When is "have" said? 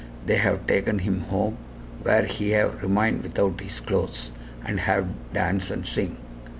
0.37-0.65, 2.53-2.81, 4.79-5.07